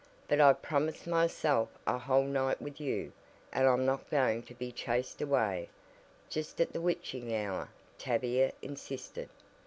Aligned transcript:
"But 0.27 0.41
I've 0.41 0.63
promised 0.63 1.05
myself 1.05 1.69
a 1.85 1.99
whole 1.99 2.23
night 2.23 2.59
with 2.59 2.81
you, 2.81 3.11
and 3.53 3.67
I'm 3.67 3.85
not 3.85 4.09
going 4.09 4.41
to 4.41 4.55
be 4.55 4.71
chased 4.71 5.21
away, 5.21 5.69
just 6.27 6.59
at 6.59 6.73
the 6.73 6.81
witching 6.81 7.31
hour," 7.35 7.69
Tavia 7.99 8.51
insisted. 8.63 9.29